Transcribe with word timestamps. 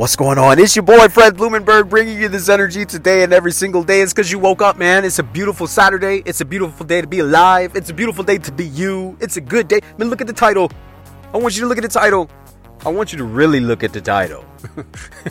What's 0.00 0.16
going 0.16 0.38
on? 0.38 0.58
It's 0.58 0.74
your 0.74 0.82
boy 0.82 1.08
Fred 1.08 1.36
Blumenberg 1.36 1.90
bringing 1.90 2.18
you 2.18 2.30
this 2.30 2.48
energy 2.48 2.86
today 2.86 3.22
and 3.22 3.34
every 3.34 3.52
single 3.52 3.82
day. 3.84 4.00
It's 4.00 4.14
because 4.14 4.32
you 4.32 4.38
woke 4.38 4.62
up, 4.62 4.78
man. 4.78 5.04
It's 5.04 5.18
a 5.18 5.22
beautiful 5.22 5.66
Saturday. 5.66 6.22
It's 6.24 6.40
a 6.40 6.44
beautiful 6.46 6.86
day 6.86 7.02
to 7.02 7.06
be 7.06 7.18
alive. 7.18 7.76
It's 7.76 7.90
a 7.90 7.92
beautiful 7.92 8.24
day 8.24 8.38
to 8.38 8.50
be 8.50 8.64
you. 8.64 9.18
It's 9.20 9.36
a 9.36 9.42
good 9.42 9.68
day. 9.68 9.80
Man, 9.98 10.08
look 10.08 10.22
at 10.22 10.26
the 10.26 10.32
title. 10.32 10.72
I 11.34 11.36
want 11.36 11.54
you 11.54 11.60
to 11.60 11.66
look 11.66 11.76
at 11.76 11.82
the 11.82 11.88
title. 11.88 12.30
I 12.86 12.88
want 12.88 13.12
you 13.12 13.18
to 13.18 13.24
really 13.24 13.60
look 13.60 13.84
at 13.84 13.92
the 13.92 14.00
title. 14.00 14.42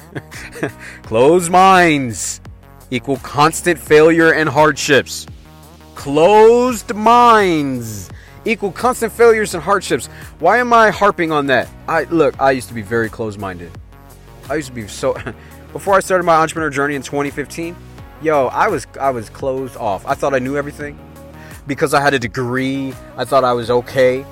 Closed 1.02 1.50
minds 1.50 2.40
equal 2.92 3.18
constant 3.24 3.80
failure 3.80 4.34
and 4.34 4.48
hardships. 4.48 5.26
Closed 5.96 6.94
minds 6.94 8.12
equal 8.46 8.72
constant 8.72 9.12
failures 9.12 9.56
and 9.56 9.64
hardships. 9.64 10.06
Why 10.38 10.60
am 10.60 10.74
I 10.74 10.92
harping 10.92 11.32
on 11.32 11.48
that? 11.48 11.68
I 11.88 12.04
look, 12.04 12.40
I 12.40 12.52
used 12.52 12.68
to 12.68 12.76
be 12.76 12.84
very 12.84 13.10
closed-minded. 13.10 13.72
I 14.50 14.56
used 14.56 14.70
to 14.70 14.74
be 14.74 14.88
so 14.88 15.14
before 15.74 15.96
I 15.96 16.00
started 16.00 16.24
my 16.24 16.36
entrepreneur 16.36 16.70
journey 16.70 16.96
in 16.96 17.02
2015. 17.02 17.76
Yo, 18.22 18.48
I 18.48 18.68
was 18.68 18.88
I 19.00 19.12
was 19.12 19.30
closed 19.30 19.78
off. 19.78 20.06
I 20.06 20.14
thought 20.14 20.34
I 20.34 20.40
knew 20.40 20.58
everything 20.58 21.00
because 21.68 21.94
I 21.94 22.02
had 22.02 22.14
a 22.14 22.20
degree. 22.20 22.94
I 23.16 23.26
thought 23.26 23.44
I 23.44 23.54
was 23.54 23.70
okay 23.70 24.26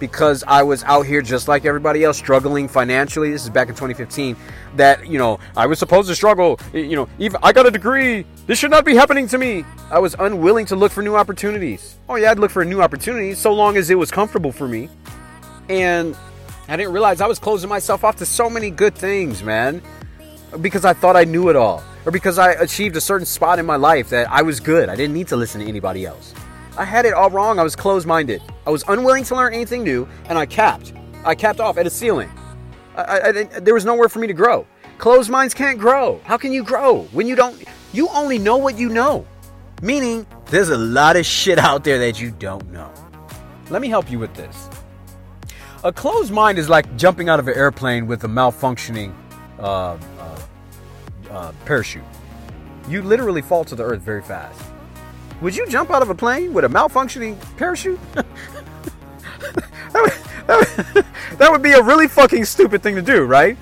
because 0.00 0.42
I 0.48 0.62
was 0.62 0.82
out 0.84 1.06
here 1.06 1.22
just 1.22 1.46
like 1.46 1.64
everybody 1.64 2.02
else 2.02 2.18
struggling 2.18 2.66
financially. 2.66 3.30
This 3.30 3.44
is 3.44 3.50
back 3.50 3.68
in 3.68 3.74
2015 3.74 4.34
that, 4.76 5.06
you 5.06 5.18
know, 5.18 5.38
I 5.56 5.66
was 5.66 5.78
supposed 5.78 6.08
to 6.08 6.16
struggle, 6.16 6.58
you 6.72 6.96
know, 6.96 7.08
even 7.18 7.38
I 7.42 7.52
got 7.52 7.66
a 7.66 7.70
degree. 7.70 8.26
This 8.46 8.58
should 8.58 8.70
not 8.70 8.84
be 8.84 8.96
happening 8.96 9.28
to 9.28 9.38
me. 9.38 9.64
I 9.90 9.98
was 9.98 10.16
unwilling 10.18 10.66
to 10.66 10.76
look 10.76 10.90
for 10.90 11.02
new 11.02 11.14
opportunities. 11.16 11.96
Oh 12.08 12.16
yeah, 12.16 12.30
I'd 12.30 12.38
look 12.38 12.50
for 12.50 12.62
a 12.62 12.64
new 12.64 12.82
opportunity 12.82 13.34
so 13.34 13.52
long 13.52 13.76
as 13.76 13.90
it 13.90 13.94
was 13.94 14.10
comfortable 14.10 14.50
for 14.50 14.66
me. 14.66 14.88
And 15.68 16.16
I 16.70 16.76
didn't 16.76 16.92
realize 16.92 17.20
I 17.20 17.26
was 17.26 17.40
closing 17.40 17.68
myself 17.68 18.04
off 18.04 18.14
to 18.16 18.26
so 18.26 18.48
many 18.48 18.70
good 18.70 18.94
things, 18.94 19.42
man. 19.42 19.82
Because 20.60 20.84
I 20.84 20.92
thought 20.92 21.16
I 21.16 21.24
knew 21.24 21.48
it 21.48 21.56
all. 21.56 21.82
Or 22.06 22.12
because 22.12 22.38
I 22.38 22.52
achieved 22.52 22.94
a 22.94 23.00
certain 23.00 23.26
spot 23.26 23.58
in 23.58 23.66
my 23.66 23.74
life 23.74 24.10
that 24.10 24.30
I 24.30 24.42
was 24.42 24.60
good. 24.60 24.88
I 24.88 24.94
didn't 24.94 25.14
need 25.14 25.26
to 25.28 25.36
listen 25.36 25.60
to 25.60 25.66
anybody 25.66 26.06
else. 26.06 26.32
I 26.78 26.84
had 26.84 27.06
it 27.06 27.12
all 27.12 27.28
wrong. 27.28 27.58
I 27.58 27.64
was 27.64 27.74
closed 27.74 28.06
minded. 28.06 28.40
I 28.68 28.70
was 28.70 28.84
unwilling 28.86 29.24
to 29.24 29.34
learn 29.34 29.52
anything 29.52 29.82
new, 29.82 30.08
and 30.28 30.38
I 30.38 30.46
capped. 30.46 30.92
I 31.24 31.34
capped 31.34 31.58
off 31.58 31.76
at 31.76 31.88
a 31.88 31.90
ceiling. 31.90 32.30
I, 32.96 33.20
I, 33.20 33.32
there 33.60 33.74
was 33.74 33.84
nowhere 33.84 34.08
for 34.08 34.20
me 34.20 34.28
to 34.28 34.32
grow. 34.32 34.64
Closed 34.98 35.28
minds 35.28 35.54
can't 35.54 35.78
grow. 35.78 36.20
How 36.22 36.36
can 36.36 36.52
you 36.52 36.62
grow 36.62 37.02
when 37.10 37.26
you 37.26 37.34
don't? 37.34 37.64
You 37.92 38.08
only 38.10 38.38
know 38.38 38.58
what 38.58 38.78
you 38.78 38.90
know. 38.90 39.26
Meaning, 39.82 40.24
there's 40.46 40.68
a 40.68 40.78
lot 40.78 41.16
of 41.16 41.26
shit 41.26 41.58
out 41.58 41.82
there 41.82 41.98
that 41.98 42.20
you 42.20 42.30
don't 42.30 42.70
know. 42.70 42.92
Let 43.70 43.82
me 43.82 43.88
help 43.88 44.08
you 44.08 44.20
with 44.20 44.34
this. 44.34 44.70
A 45.82 45.90
closed 45.90 46.30
mind 46.30 46.58
is 46.58 46.68
like 46.68 46.94
jumping 46.98 47.30
out 47.30 47.40
of 47.40 47.48
an 47.48 47.56
airplane 47.56 48.06
with 48.06 48.24
a 48.24 48.26
malfunctioning 48.26 49.14
uh, 49.58 49.96
uh, 50.18 50.40
uh, 51.30 51.52
parachute. 51.64 52.04
You 52.86 53.00
literally 53.00 53.40
fall 53.40 53.64
to 53.64 53.74
the 53.74 53.82
earth 53.82 54.02
very 54.02 54.20
fast. 54.20 54.60
Would 55.40 55.56
you 55.56 55.66
jump 55.68 55.90
out 55.90 56.02
of 56.02 56.10
a 56.10 56.14
plane 56.14 56.52
with 56.52 56.66
a 56.66 56.68
malfunctioning 56.68 57.38
parachute? 57.56 57.98
that, 58.12 58.26
would, 59.94 60.12
that, 60.46 60.94
would, 60.94 61.06
that 61.38 61.50
would 61.50 61.62
be 61.62 61.72
a 61.72 61.82
really 61.82 62.08
fucking 62.08 62.44
stupid 62.44 62.82
thing 62.82 62.94
to 62.96 63.02
do, 63.02 63.24
right? 63.24 63.56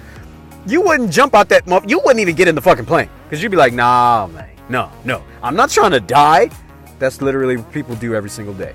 You 0.66 0.82
wouldn't 0.82 1.12
jump 1.12 1.36
out 1.36 1.48
that. 1.50 1.68
You 1.88 2.00
wouldn't 2.00 2.18
even 2.18 2.34
get 2.34 2.48
in 2.48 2.56
the 2.56 2.60
fucking 2.60 2.86
plane 2.86 3.08
because 3.24 3.40
you'd 3.44 3.50
be 3.50 3.56
like, 3.56 3.72
"Nah, 3.72 4.26
man, 4.26 4.50
no, 4.68 4.90
no, 5.04 5.22
I'm 5.40 5.54
not 5.54 5.70
trying 5.70 5.92
to 5.92 6.00
die." 6.00 6.50
That's 6.98 7.22
literally 7.22 7.58
what 7.58 7.72
people 7.72 7.94
do 7.94 8.16
every 8.16 8.28
single 8.28 8.54
day. 8.54 8.74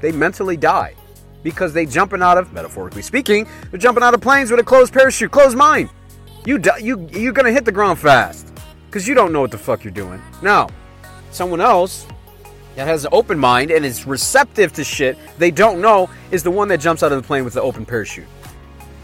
They 0.00 0.12
mentally 0.12 0.56
die 0.56 0.94
because 1.44 1.72
they 1.72 1.86
jumping 1.86 2.22
out 2.22 2.36
of, 2.36 2.52
metaphorically 2.52 3.02
speaking, 3.02 3.46
they're 3.70 3.78
jumping 3.78 4.02
out 4.02 4.14
of 4.14 4.20
planes 4.20 4.50
with 4.50 4.58
a 4.58 4.64
closed 4.64 4.92
parachute, 4.92 5.30
closed 5.30 5.56
mind. 5.56 5.90
You 6.44 6.60
you 6.80 7.08
you're 7.12 7.32
gonna 7.32 7.52
hit 7.52 7.64
the 7.64 7.72
ground 7.72 8.00
fast 8.00 8.52
because 8.86 9.06
you 9.06 9.14
don't 9.14 9.32
know 9.32 9.40
what 9.40 9.52
the 9.52 9.58
fuck 9.58 9.84
you're 9.84 9.92
doing. 9.92 10.20
Now, 10.42 10.68
someone 11.30 11.60
else 11.60 12.06
that 12.74 12.86
has 12.86 13.04
an 13.04 13.10
open 13.12 13.38
mind 13.38 13.70
and 13.70 13.84
is 13.84 14.06
receptive 14.06 14.72
to 14.72 14.82
shit 14.82 15.16
they 15.38 15.50
don't 15.50 15.80
know 15.80 16.10
is 16.32 16.42
the 16.42 16.50
one 16.50 16.66
that 16.68 16.78
jumps 16.78 17.02
out 17.02 17.12
of 17.12 17.22
the 17.22 17.26
plane 17.26 17.44
with 17.44 17.54
the 17.54 17.62
open 17.62 17.86
parachute. 17.86 18.26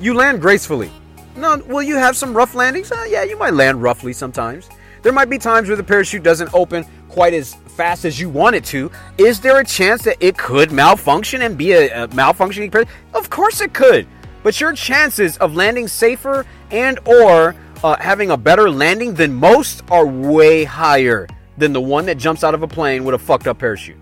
You 0.01 0.15
land 0.15 0.41
gracefully. 0.41 0.91
No, 1.37 1.59
will 1.67 1.83
you 1.83 1.97
have 1.97 2.17
some 2.17 2.35
rough 2.35 2.55
landings? 2.55 2.91
Uh, 2.91 3.07
yeah, 3.09 3.23
you 3.23 3.39
might 3.39 3.55
land 3.55 3.83
roughly 3.83 4.13
sometimes. 4.13 4.69
There 5.03 5.13
might 5.13 5.31
be 5.31 5.39
times 5.39 5.69
where 5.69 5.77
the 5.77 5.85
parachute 5.85 6.23
doesn't 6.23 6.53
open 6.53 6.85
quite 7.09 7.33
as 7.33 7.55
fast 7.81 8.05
as 8.05 8.21
you 8.21 8.29
want 8.29 8.55
it 8.55 8.63
to. 8.63 8.91
Is 9.17 9.41
there 9.41 9.59
a 9.59 9.65
chance 9.65 10.03
that 10.03 10.19
it 10.21 10.37
could 10.37 10.71
malfunction 10.71 11.41
and 11.41 11.57
be 11.57 11.73
a, 11.73 12.05
a 12.05 12.09
malfunctioning 12.09 12.71
parachute? 12.71 12.95
Of 13.15 13.31
course 13.31 13.63
it 13.63 13.73
could. 13.73 14.07
But 14.43 14.61
your 14.61 14.75
chances 14.75 15.39
of 15.39 15.57
landing 15.57 15.89
safer 15.89 16.45
and 16.71 16.99
or 17.07 17.55
uh, 17.83 17.97
having 17.97 18.33
a 18.33 18.37
better 18.37 18.69
landing 18.69 19.15
than 19.15 19.33
most 19.33 19.83
are 19.91 20.07
way 20.07 20.65
higher 20.65 21.27
than 21.57 21.73
the 21.73 21.81
one 21.81 22.05
that 22.05 22.19
jumps 22.19 22.45
out 22.45 22.53
of 22.53 22.63
a 22.63 22.69
plane 22.69 23.03
with 23.03 23.15
a 23.15 23.19
fucked 23.19 23.47
up 23.47 23.61
parachute. 23.61 23.97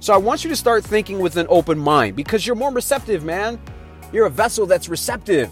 So 0.00 0.14
I 0.14 0.16
want 0.16 0.42
you 0.42 0.48
to 0.48 0.56
start 0.56 0.82
thinking 0.82 1.18
with 1.18 1.36
an 1.36 1.46
open 1.50 1.78
mind 1.78 2.16
because 2.16 2.46
you're 2.46 2.56
more 2.56 2.72
receptive, 2.72 3.24
man. 3.24 3.60
You're 4.10 4.24
a 4.24 4.30
vessel 4.30 4.64
that's 4.64 4.88
receptive. 4.88 5.50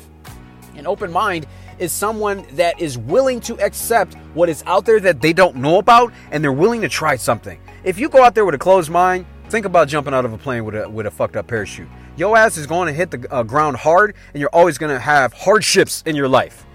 An 0.76 0.86
open 0.86 1.12
mind 1.12 1.46
is 1.78 1.92
someone 1.92 2.42
that 2.52 2.80
is 2.80 2.96
willing 2.96 3.38
to 3.40 3.60
accept 3.60 4.16
what 4.34 4.48
is 4.48 4.62
out 4.66 4.84
there 4.84 5.00
that 5.00 5.20
they 5.20 5.32
don't 5.32 5.56
know 5.56 5.78
about 5.78 6.12
and 6.30 6.42
they're 6.42 6.52
willing 6.52 6.80
to 6.82 6.88
try 6.88 7.16
something. 7.16 7.60
If 7.84 7.98
you 7.98 8.08
go 8.08 8.22
out 8.22 8.34
there 8.34 8.44
with 8.44 8.54
a 8.54 8.58
closed 8.58 8.90
mind, 8.90 9.26
think 9.48 9.66
about 9.66 9.88
jumping 9.88 10.14
out 10.14 10.24
of 10.24 10.32
a 10.32 10.38
plane 10.38 10.64
with 10.64 10.74
a, 10.74 10.88
with 10.88 11.06
a 11.06 11.10
fucked 11.10 11.36
up 11.36 11.46
parachute. 11.46 11.88
Your 12.16 12.36
ass 12.36 12.56
is 12.56 12.66
going 12.66 12.86
to 12.86 12.92
hit 12.92 13.10
the 13.10 13.32
uh, 13.32 13.42
ground 13.42 13.76
hard 13.76 14.14
and 14.32 14.40
you're 14.40 14.50
always 14.52 14.78
going 14.78 14.92
to 14.92 15.00
have 15.00 15.32
hardships 15.32 16.02
in 16.06 16.14
your 16.14 16.28
life. 16.28 16.66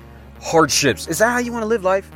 Hardships. 0.41 1.07
Is 1.07 1.19
that 1.19 1.29
how 1.29 1.39
you 1.39 1.51
want 1.51 1.63
to 1.63 1.67
live 1.67 1.83
life? 1.83 2.09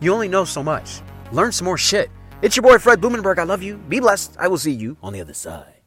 You 0.00 0.12
only 0.12 0.28
know 0.28 0.44
so 0.44 0.62
much. 0.62 1.00
Learn 1.30 1.52
some 1.52 1.64
more 1.64 1.78
shit. 1.78 2.10
It's 2.42 2.56
your 2.56 2.62
boy 2.62 2.78
Fred 2.78 3.00
Blumenberg. 3.00 3.38
I 3.38 3.44
love 3.44 3.62
you. 3.62 3.76
Be 3.76 4.00
blessed. 4.00 4.36
I 4.38 4.48
will 4.48 4.58
see 4.58 4.72
you 4.72 4.96
on 5.02 5.12
the 5.12 5.20
other 5.20 5.34
side. 5.34 5.81